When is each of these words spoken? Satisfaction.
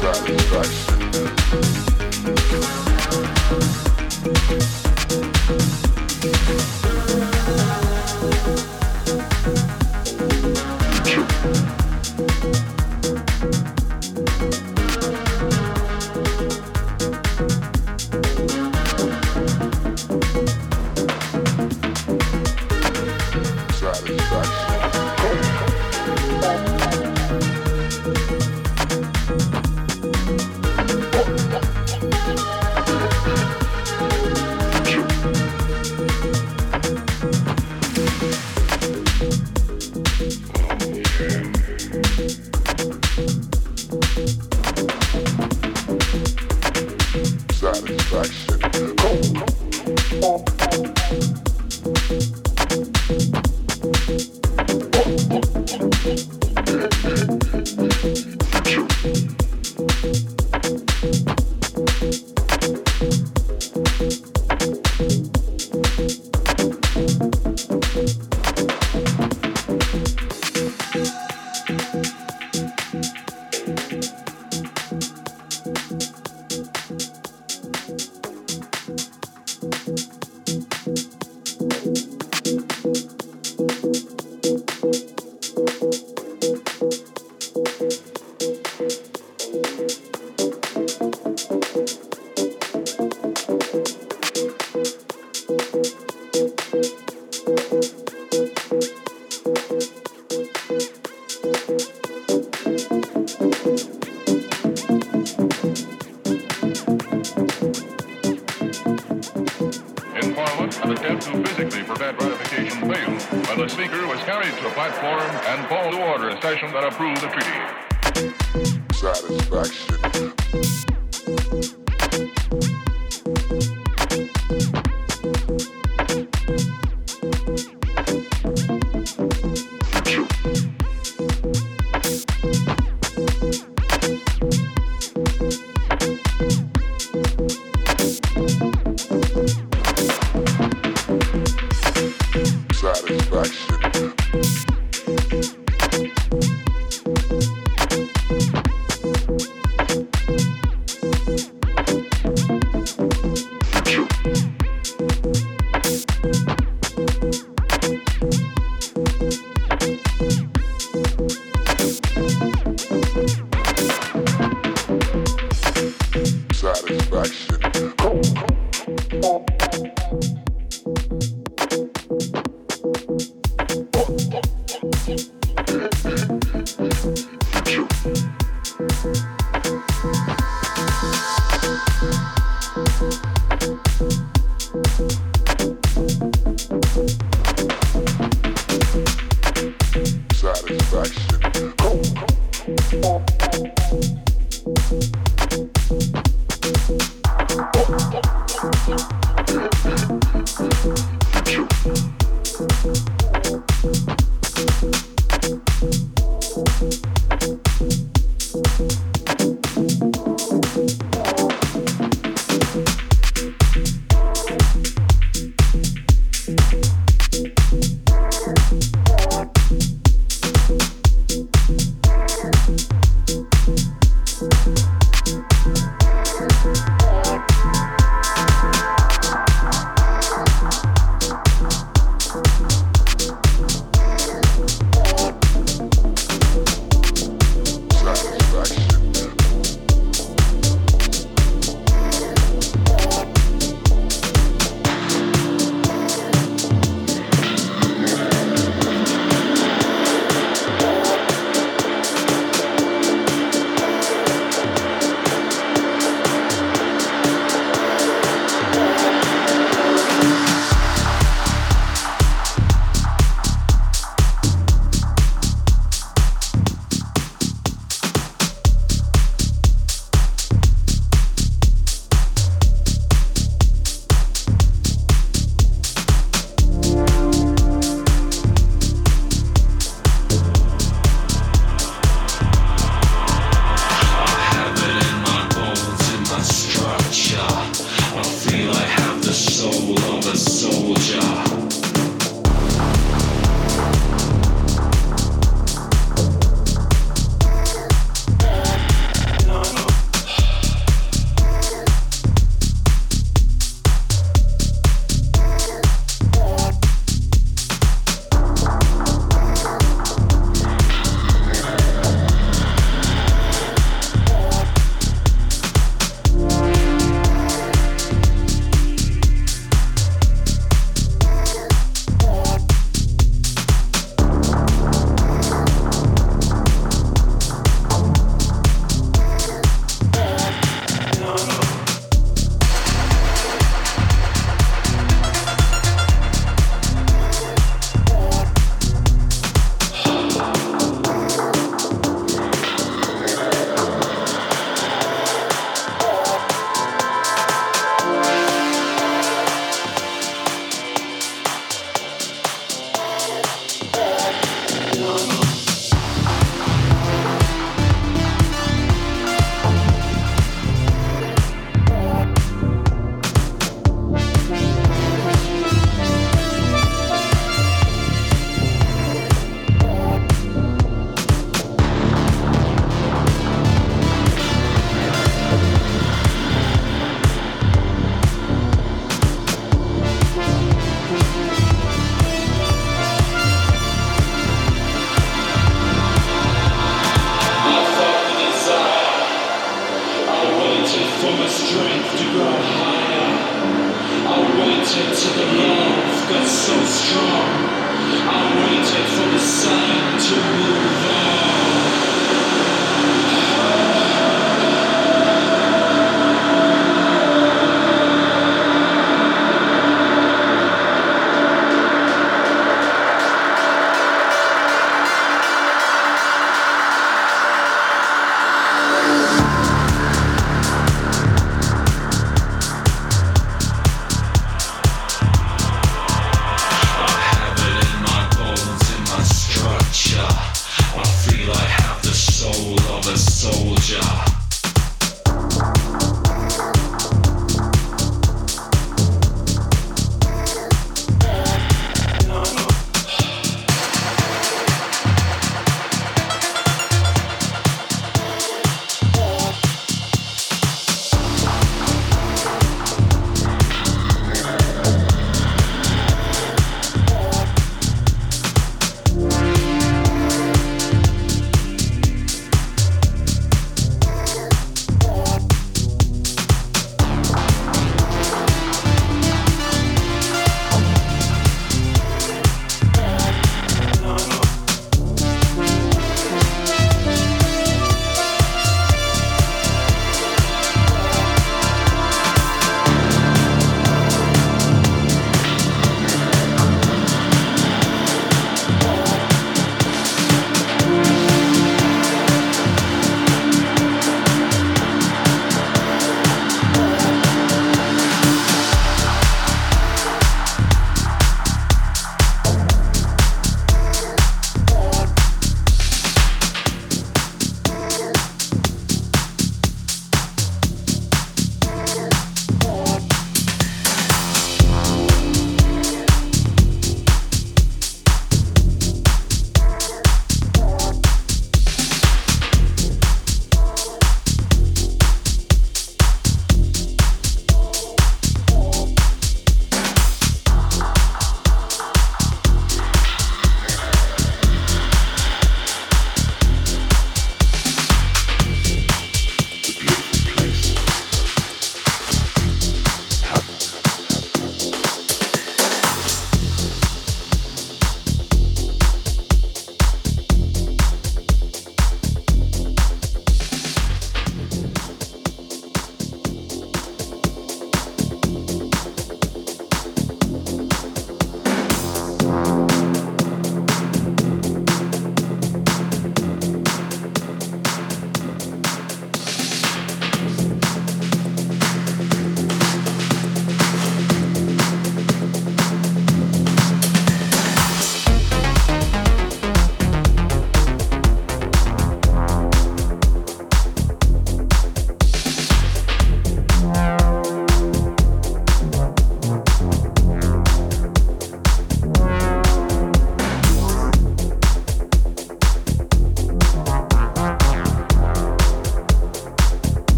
Satisfaction. 0.00 0.93